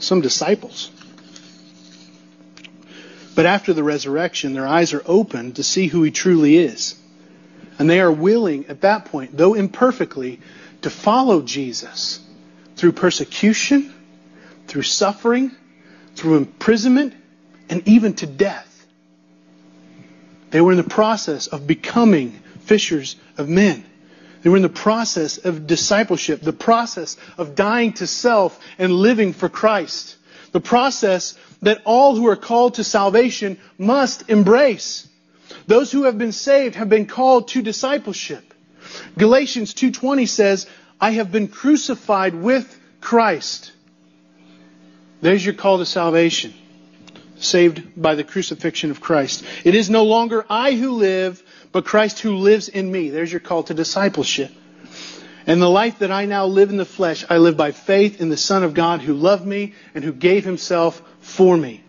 [0.02, 0.90] some disciples.
[3.34, 6.96] But after the resurrection, their eyes are opened to see who he truly is.
[7.78, 10.40] And they are willing at that point, though imperfectly,
[10.82, 12.20] to follow Jesus
[12.76, 13.94] through persecution,
[14.66, 15.52] through suffering,
[16.14, 17.14] through imprisonment,
[17.72, 18.86] and even to death.
[20.50, 23.82] They were in the process of becoming fishers of men.
[24.42, 29.32] They were in the process of discipleship, the process of dying to self and living
[29.32, 30.16] for Christ.
[30.52, 35.08] The process that all who are called to salvation must embrace.
[35.66, 38.52] Those who have been saved have been called to discipleship.
[39.16, 40.66] Galatians 2:20 says,
[41.00, 42.66] "I have been crucified with
[43.00, 43.72] Christ."
[45.22, 46.52] There's your call to salvation.
[47.42, 49.44] Saved by the crucifixion of Christ.
[49.64, 53.10] It is no longer I who live, but Christ who lives in me.
[53.10, 54.52] There's your call to discipleship.
[55.46, 58.28] And the life that I now live in the flesh, I live by faith in
[58.28, 61.82] the Son of God who loved me and who gave himself for me.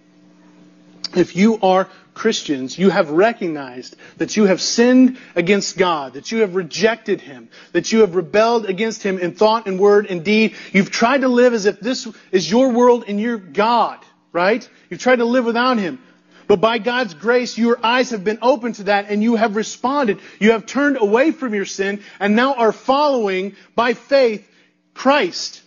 [1.16, 6.39] If you are Christians, you have recognized that you have sinned against God, that you
[6.39, 10.56] have rejected Him, that you have rebelled against Him in thought and word and deed.
[10.72, 14.00] You've tried to live as if this is your world and your God,
[14.34, 14.67] right?
[14.89, 16.00] You've tried to live without Him.
[16.48, 20.19] But by God's grace, your eyes have been open to that and you have responded.
[20.39, 24.46] You have turned away from your sin and now are following by faith
[24.93, 25.62] Christ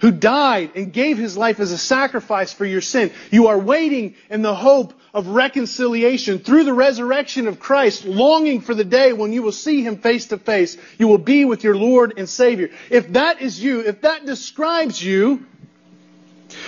[0.00, 3.12] who died and gave his life as a sacrifice for your sin.
[3.30, 8.74] You are waiting in the hope of reconciliation through the resurrection of Christ, longing for
[8.74, 10.76] the day when you will see him face to face.
[10.98, 12.70] You will be with your Lord and Savior.
[12.90, 15.46] If that is you, if that describes you,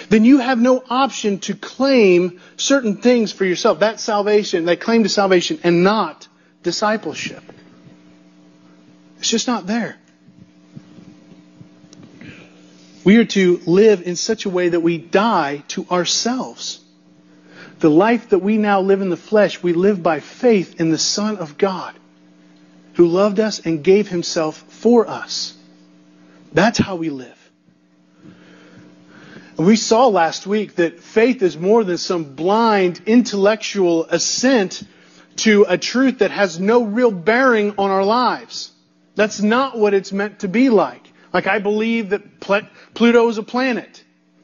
[0.09, 3.81] then you have no option to claim certain things for yourself.
[3.81, 6.29] That salvation, that claim to salvation, and not
[6.63, 7.43] discipleship.
[9.19, 9.97] It's just not there.
[13.05, 16.81] We are to live in such a way that we die to ourselves.
[17.81, 20.99] The life that we now live in the flesh, we live by faith in the
[20.99, 21.95] Son of God,
[22.95, 25.57] who loved us and gave himself for us.
[26.53, 27.42] That's how we live.
[29.57, 34.83] We saw last week that faith is more than some blind intellectual assent
[35.37, 38.73] to a truth that has no real bearing on our lives.
[39.15, 41.07] That's not what it's meant to be like.
[41.33, 44.03] Like I believe that Pluto is a planet.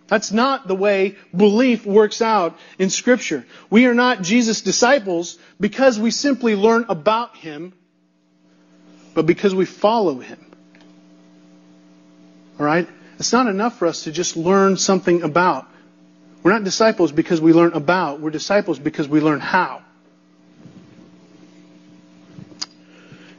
[0.08, 3.46] That's not the way belief works out in Scripture.
[3.68, 7.74] We are not Jesus' disciples because we simply learn about Him,
[9.14, 10.38] but because we follow Him.
[12.58, 12.88] Alright?
[13.18, 15.66] It's not enough for us to just learn something about.
[16.42, 18.20] We're not disciples because we learn about.
[18.20, 19.82] We're disciples because we learn how.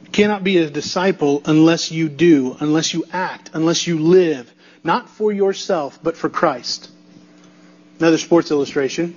[0.04, 4.52] You cannot be a disciple unless you do, unless you act, unless you live,
[4.84, 6.90] not for yourself, but for Christ.
[7.98, 9.16] Another sports illustration.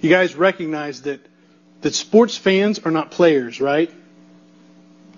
[0.00, 1.20] You guys recognize that,
[1.82, 3.90] that sports fans are not players, right?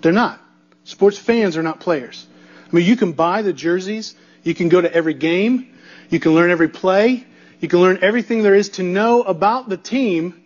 [0.01, 0.39] They're not.
[0.83, 2.27] Sports fans are not players.
[2.73, 4.15] I mean, you can buy the jerseys.
[4.41, 5.77] You can go to every game.
[6.09, 7.25] You can learn every play.
[7.59, 10.43] You can learn everything there is to know about the team,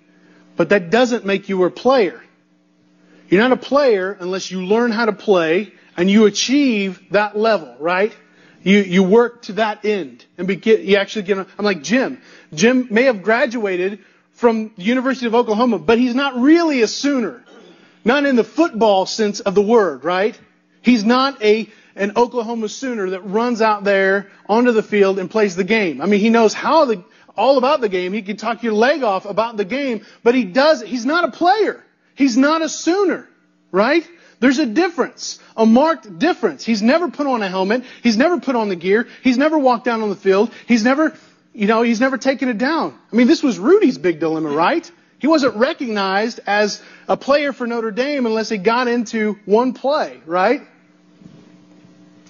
[0.57, 2.21] but that doesn't make you a player.
[3.29, 7.75] You're not a player unless you learn how to play and you achieve that level,
[7.79, 8.15] right?
[8.61, 12.21] You, you work to that end and begin, you actually get, I'm like Jim.
[12.53, 13.99] Jim may have graduated
[14.33, 17.43] from the University of Oklahoma, but he's not really a Sooner.
[18.03, 20.37] Not in the football sense of the word, right?
[20.81, 25.55] He's not a, an Oklahoma Sooner that runs out there onto the field and plays
[25.55, 26.01] the game.
[26.01, 27.03] I mean, he knows how the,
[27.36, 28.13] all about the game.
[28.13, 31.31] He can talk your leg off about the game, but he does, he's not a
[31.31, 31.83] player.
[32.15, 33.27] He's not a Sooner,
[33.71, 34.07] right?
[34.39, 36.63] There's a difference, a marked difference.
[36.63, 37.83] He's never put on a helmet.
[38.03, 39.07] He's never put on the gear.
[39.23, 40.51] He's never walked down on the field.
[40.67, 41.15] He's never,
[41.53, 42.97] you know, he's never taken it down.
[43.12, 44.89] I mean, this was Rudy's big dilemma, right?
[45.19, 50.21] He wasn't recognized as a player for Notre Dame unless he got into one play,
[50.25, 50.62] right?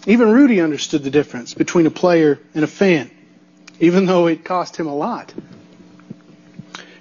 [0.07, 3.11] Even Rudy understood the difference between a player and a fan,
[3.81, 5.33] even though it cost him a lot.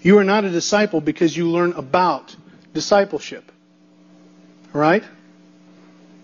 [0.02, 2.34] You are not a disciple because you learn about
[2.74, 3.50] discipleship.
[4.72, 5.04] Right?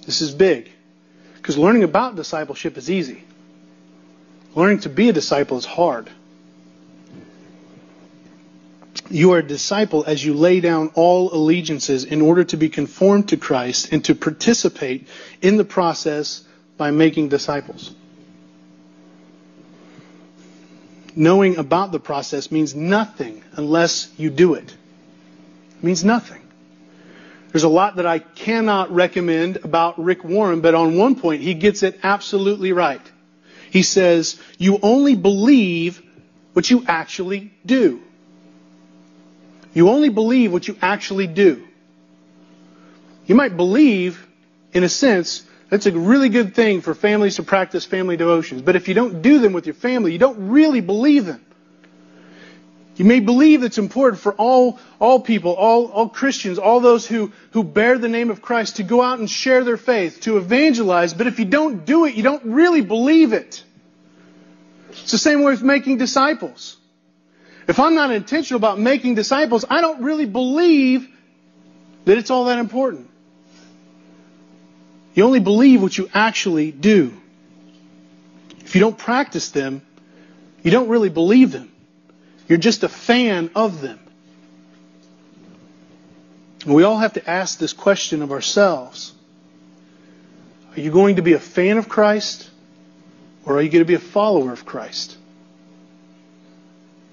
[0.06, 0.72] This is big.
[1.36, 3.22] Because learning about discipleship is easy.
[4.56, 6.10] Learning to be a disciple is hard.
[9.08, 13.28] You are a disciple as you lay down all allegiances in order to be conformed
[13.28, 15.06] to Christ and to participate
[15.40, 16.42] in the process
[16.82, 17.94] by making disciples.
[21.14, 24.68] Knowing about the process means nothing unless you do it.
[25.78, 26.42] It means nothing.
[27.52, 31.54] There's a lot that I cannot recommend about Rick Warren, but on one point he
[31.54, 33.12] gets it absolutely right.
[33.70, 36.02] He says, you only believe
[36.52, 38.02] what you actually do.
[39.72, 41.62] You only believe what you actually do.
[43.26, 44.26] You might believe,
[44.72, 48.60] in a sense, that's a really good thing for families to practice family devotions.
[48.60, 51.42] But if you don't do them with your family, you don't really believe them.
[52.96, 57.32] You may believe it's important for all, all people, all, all Christians, all those who,
[57.52, 61.14] who bear the name of Christ to go out and share their faith, to evangelize,
[61.14, 63.64] but if you don't do it, you don't really believe it.
[64.90, 66.76] It's the same way with making disciples.
[67.66, 71.08] If I'm not intentional about making disciples, I don't really believe
[72.04, 73.08] that it's all that important.
[75.14, 77.12] You only believe what you actually do.
[78.60, 79.82] If you don't practice them,
[80.62, 81.70] you don't really believe them.
[82.48, 83.98] You're just a fan of them.
[86.64, 89.12] We all have to ask this question of ourselves.
[90.74, 92.48] Are you going to be a fan of Christ
[93.44, 95.16] or are you going to be a follower of Christ?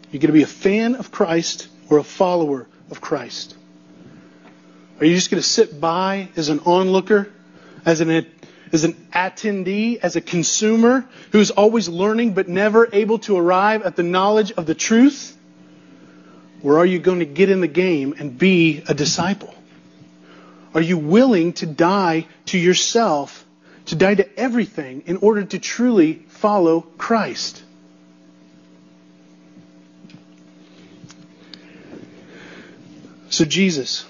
[0.04, 3.56] You're you going to be a fan of Christ or a follower of Christ?
[5.00, 7.32] Are you just going to sit by as an onlooker,
[7.86, 8.26] as an
[8.72, 13.96] as an attendee, as a consumer who's always learning but never able to arrive at
[13.96, 15.36] the knowledge of the truth?
[16.62, 19.54] Or are you going to get in the game and be a disciple?
[20.74, 23.46] Are you willing to die to yourself,
[23.88, 27.64] to die to everything in order to truly follow Christ?
[33.30, 34.06] So Jesus,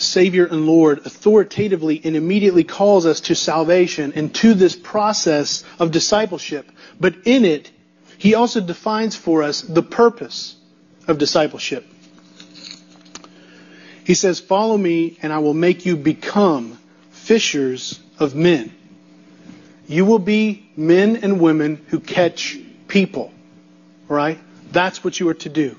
[0.00, 5.90] Savior and Lord authoritatively and immediately calls us to salvation and to this process of
[5.90, 6.70] discipleship.
[7.00, 7.70] But in it,
[8.18, 10.56] He also defines for us the purpose
[11.06, 11.86] of discipleship.
[14.04, 16.78] He says, Follow me, and I will make you become
[17.10, 18.72] fishers of men.
[19.86, 22.58] You will be men and women who catch
[22.88, 23.32] people.
[24.08, 24.38] Right?
[24.72, 25.76] That's what you are to do.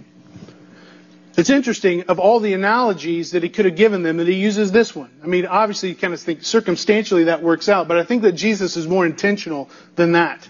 [1.40, 4.74] It's interesting, of all the analogies that he could have given them, that he uses
[4.74, 5.10] this one.
[5.24, 8.34] I mean, obviously, you kind of think circumstantially that works out, but I think that
[8.34, 10.50] Jesus is more intentional than that.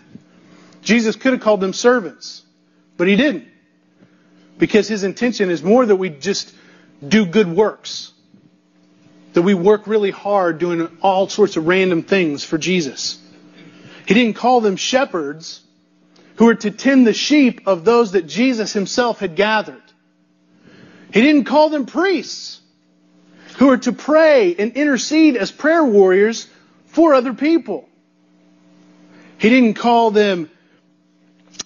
[0.81, 2.41] Jesus could have called them servants,
[2.97, 3.47] but he didn't.
[4.57, 6.55] Because his intention is more that we just
[7.07, 8.11] do good works.
[9.33, 13.21] That we work really hard doing all sorts of random things for Jesus.
[14.07, 15.61] He didn't call them shepherds
[16.37, 19.83] who were to tend the sheep of those that Jesus himself had gathered.
[21.11, 22.61] He didn't call them priests
[23.57, 26.47] who are to pray and intercede as prayer warriors
[26.87, 27.89] for other people.
[29.37, 30.49] He didn't call them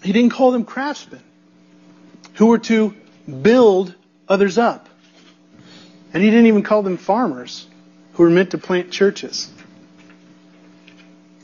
[0.01, 1.21] he didn't call them craftsmen
[2.33, 2.93] who were to
[3.41, 3.95] build
[4.27, 4.89] others up.
[6.13, 7.67] And he didn't even call them farmers
[8.13, 9.49] who were meant to plant churches.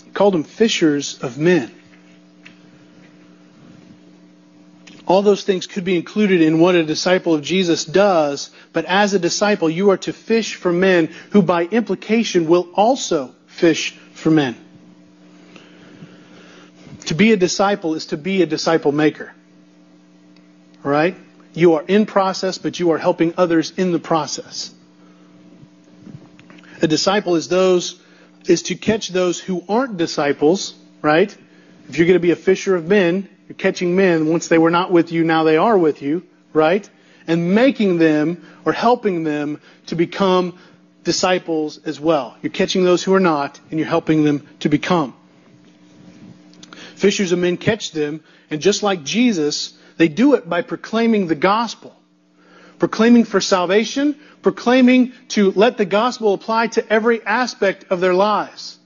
[0.04, 1.72] He called them fishers of men.
[5.10, 9.16] All those things could be included in what a disciple of Jesus does, but as
[9.16, 14.30] a disciple, you are to fish for men who by implication will also fish for
[14.30, 14.56] men.
[17.08, 19.34] To be a disciple is to be a disciple maker.
[20.84, 21.16] Right?
[21.56, 24.72] You are in process, but you are helping others in the process.
[26.84, 28.00] A disciple is those
[28.46, 31.36] is to catch those who aren't disciples, right?
[31.90, 34.70] If you're going to be a fisher of men, you're catching men once they were
[34.70, 36.24] not with you, now they are with you,
[36.54, 36.88] right?
[37.28, 40.58] And making them or helping them to become
[41.04, 42.38] disciples as well.
[42.44, 45.16] You're catching those who are not, and you're helping them to become.
[46.96, 51.36] Fishers of men catch them, and just like Jesus, they do it by proclaiming the
[51.36, 51.96] gospel.
[52.78, 58.79] Proclaiming for salvation, proclaiming to let the gospel apply to every aspect of their lives.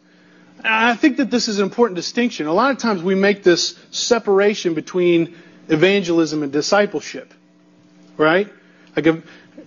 [0.63, 2.47] I think that this is an important distinction.
[2.47, 5.35] A lot of times we make this separation between
[5.67, 7.33] evangelism and discipleship,
[8.17, 8.49] right?
[8.95, 9.07] Like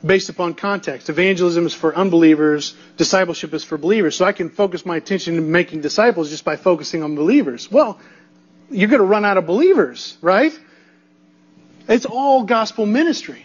[0.04, 1.08] based upon context.
[1.08, 4.16] Evangelism is for unbelievers, discipleship is for believers.
[4.16, 7.70] So I can focus my attention in making disciples just by focusing on believers.
[7.70, 7.98] Well,
[8.70, 10.58] you're going to run out of believers, right?
[11.88, 13.44] It's all gospel ministry.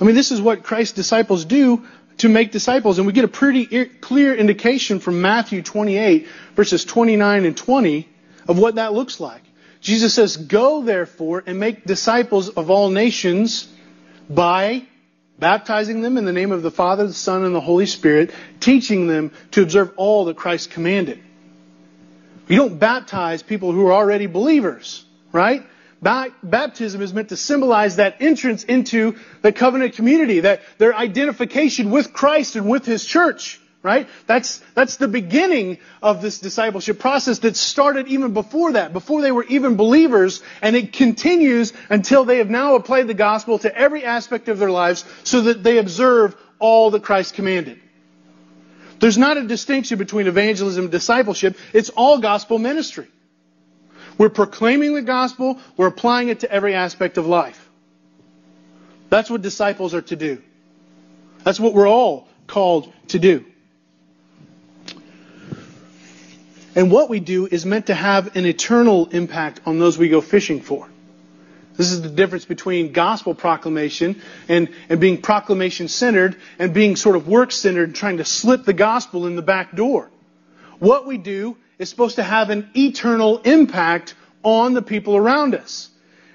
[0.00, 1.86] I mean, this is what Christ's disciples do
[2.18, 2.98] to make disciples.
[2.98, 8.08] And we get a pretty clear indication from Matthew 28, verses 29 and 20,
[8.48, 9.42] of what that looks like.
[9.80, 13.68] Jesus says, Go therefore and make disciples of all nations
[14.28, 14.86] by
[15.38, 19.06] baptizing them in the name of the Father, the Son, and the Holy Spirit, teaching
[19.06, 21.20] them to observe all that Christ commanded.
[22.48, 25.64] You don't baptize people who are already believers, right?
[26.02, 32.12] Baptism is meant to symbolize that entrance into the covenant community, that their identification with
[32.12, 34.08] Christ and with His church, right?
[34.26, 39.32] That's, that's the beginning of this discipleship process that started even before that, before they
[39.32, 44.04] were even believers, and it continues until they have now applied the gospel to every
[44.04, 47.80] aspect of their lives so that they observe all that Christ commanded.
[48.98, 51.56] There's not a distinction between evangelism and discipleship.
[51.72, 53.08] It's all gospel ministry.
[54.18, 57.68] We're proclaiming the gospel, we're applying it to every aspect of life.
[59.10, 60.42] That's what disciples are to do.
[61.44, 63.44] That's what we're all called to do.
[66.74, 70.20] And what we do is meant to have an eternal impact on those we go
[70.20, 70.88] fishing for.
[71.74, 77.16] This is the difference between gospel proclamation and, and being proclamation centered and being sort
[77.16, 80.10] of work centered, and trying to slip the gospel in the back door.
[80.78, 85.90] What we do is supposed to have an eternal impact on the people around us.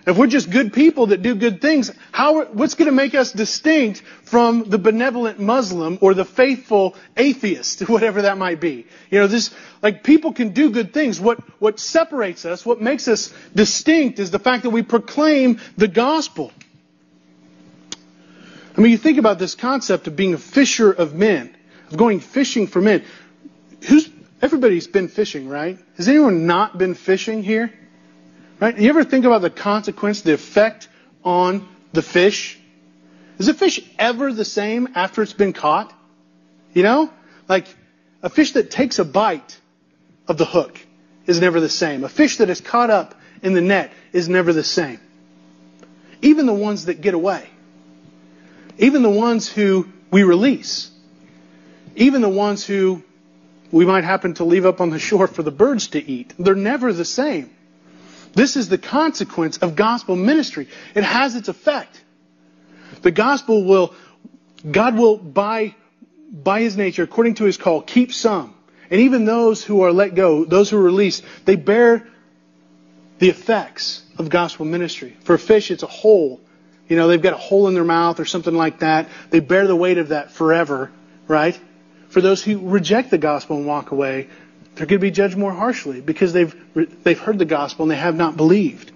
[0.05, 3.31] If we're just good people that do good things, how, what's going to make us
[3.31, 8.87] distinct from the benevolent Muslim or the faithful atheist, whatever that might be?
[9.11, 9.51] You know, this,
[9.83, 11.19] like, people can do good things.
[11.19, 15.87] What, what separates us, what makes us distinct is the fact that we proclaim the
[15.87, 16.51] gospel.
[18.75, 21.55] I mean, you think about this concept of being a fisher of men,
[21.91, 23.03] of going fishing for men.
[23.87, 24.09] Who's,
[24.41, 25.77] everybody's been fishing, right?
[25.97, 27.71] Has anyone not been fishing here?
[28.59, 28.75] Right?
[28.75, 30.87] Do you ever think about the consequence, the effect
[31.23, 32.59] on the fish?
[33.39, 35.91] Is a fish ever the same after it's been caught?
[36.73, 37.11] You know?
[37.47, 37.67] Like
[38.21, 39.59] a fish that takes a bite
[40.27, 40.79] of the hook
[41.25, 42.03] is never the same.
[42.03, 44.99] A fish that is caught up in the net is never the same.
[46.21, 47.49] Even the ones that get away.
[48.77, 50.91] Even the ones who we release.
[51.95, 53.03] Even the ones who
[53.71, 56.33] we might happen to leave up on the shore for the birds to eat.
[56.37, 57.49] They're never the same.
[58.33, 60.67] This is the consequence of gospel ministry.
[60.95, 62.01] It has its effect.
[63.01, 63.93] The gospel will,
[64.69, 65.75] God will, by,
[66.31, 68.53] by his nature, according to his call, keep some.
[68.89, 72.07] And even those who are let go, those who are released, they bear
[73.19, 75.15] the effects of gospel ministry.
[75.23, 76.41] For a fish, it's a hole.
[76.87, 79.07] You know, they've got a hole in their mouth or something like that.
[79.29, 80.91] They bear the weight of that forever,
[81.27, 81.57] right?
[82.11, 84.27] For those who reject the gospel and walk away,
[84.75, 86.53] they're going to be judged more harshly because they've,
[87.03, 88.91] they've heard the gospel and they have not believed.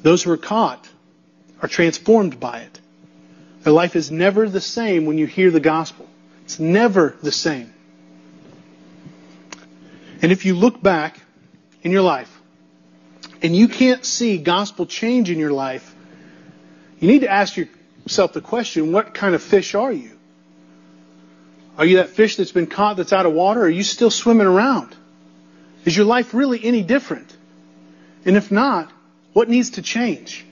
[0.00, 0.88] Those who are caught
[1.60, 2.80] are transformed by it.
[3.60, 6.08] Their life is never the same when you hear the gospel.
[6.44, 7.72] It's never the same.
[10.22, 11.20] And if you look back
[11.82, 12.40] in your life
[13.42, 15.94] and you can't see gospel change in your life,
[17.00, 20.18] you need to ask yourself the question what kind of fish are you?
[21.78, 23.62] Are you that fish that's been caught that's out of water?
[23.62, 24.94] Are you still swimming around?
[25.84, 27.34] Is your life really any different?
[28.24, 28.92] And if not,
[29.32, 30.44] what needs to change?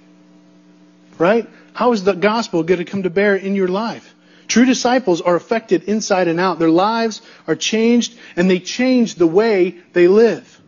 [1.19, 1.49] Right?
[1.75, 4.15] How is the gospel going to come to bear in your life?
[4.49, 6.59] True disciples are affected inside and out.
[6.59, 10.61] Their lives are changed, and they change the way they live.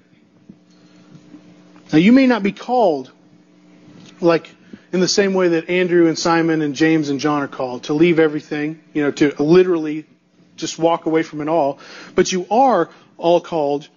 [1.93, 3.11] Now, you may not be called
[4.21, 4.49] like
[4.93, 7.95] in the same way that Andrew and Simon and James and John are called to
[7.95, 10.07] leave everything, you know, to literally
[10.63, 11.79] just walk away from it all.
[12.15, 12.89] But you are
[13.19, 13.89] all called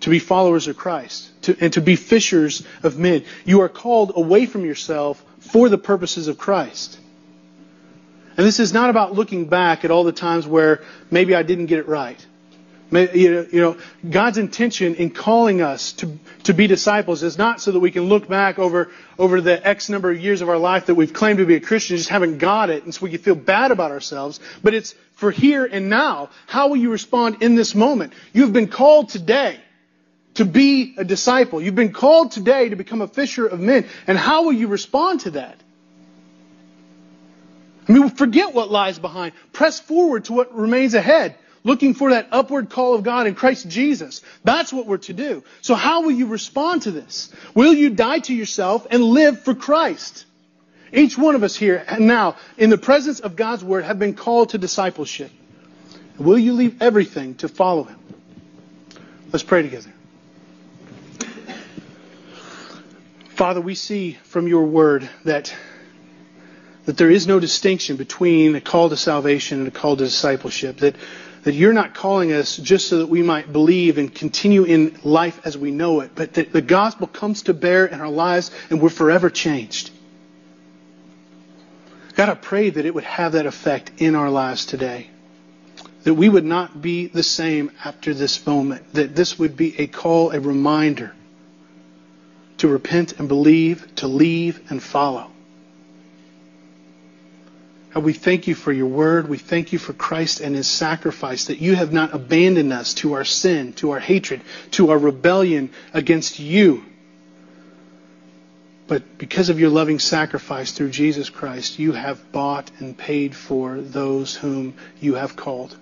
[0.00, 3.24] to be followers of Christ to, and to be fishers of men.
[3.44, 6.98] You are called away from yourself for the purposes of Christ.
[8.36, 11.66] And this is not about looking back at all the times where maybe I didn't
[11.66, 12.24] get it right.
[12.90, 13.76] You know,
[14.08, 18.04] God's intention in calling us to, to be disciples is not so that we can
[18.04, 21.38] look back over, over the X number of years of our life that we've claimed
[21.38, 23.90] to be a Christian, just haven't got it, and so we can feel bad about
[23.90, 26.30] ourselves, but it's for here and now.
[26.46, 28.14] How will you respond in this moment?
[28.32, 29.60] You've been called today
[30.34, 31.60] to be a disciple.
[31.60, 33.86] You've been called today to become a fisher of men.
[34.06, 35.60] And how will you respond to that?
[37.86, 39.32] I mean, forget what lies behind.
[39.52, 41.36] Press forward to what remains ahead
[41.68, 44.22] looking for that upward call of God in Christ Jesus.
[44.42, 45.44] That's what we're to do.
[45.60, 47.30] So how will you respond to this?
[47.54, 50.24] Will you die to yourself and live for Christ?
[50.92, 54.14] Each one of us here and now, in the presence of God's Word, have been
[54.14, 55.30] called to discipleship.
[56.16, 57.98] Will you leave everything to follow Him?
[59.30, 59.92] Let's pray together.
[63.28, 65.54] Father, we see from your Word that
[66.86, 70.78] that there is no distinction between a call to salvation and a call to discipleship.
[70.78, 70.96] That
[71.48, 75.40] that you're not calling us just so that we might believe and continue in life
[75.46, 78.82] as we know it, but that the gospel comes to bear in our lives and
[78.82, 79.90] we're forever changed.
[82.16, 85.08] God, I pray that it would have that effect in our lives today.
[86.04, 88.92] That we would not be the same after this moment.
[88.92, 91.14] That this would be a call, a reminder
[92.58, 95.30] to repent and believe, to leave and follow.
[97.98, 99.28] God, we thank you for your word.
[99.28, 103.14] We thank you for Christ and his sacrifice, that you have not abandoned us to
[103.14, 104.40] our sin, to our hatred,
[104.72, 106.84] to our rebellion against you.
[108.86, 113.80] But because of your loving sacrifice through Jesus Christ, you have bought and paid for
[113.80, 115.76] those whom you have called.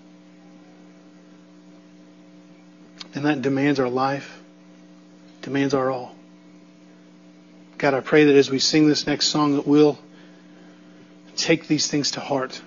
[3.15, 4.41] And that demands our life,
[5.43, 6.17] demands our all.
[7.77, 9.99] God, I pray that as we sing this next song that we'll
[11.37, 12.61] take these things to heart.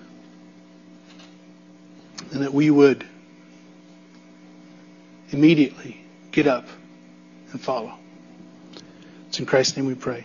[2.32, 3.04] And that we would
[5.30, 6.00] immediately
[6.32, 6.66] get up
[7.52, 7.94] and follow.
[9.28, 10.24] It's in Christ's name we pray.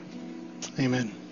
[0.80, 1.25] Amen.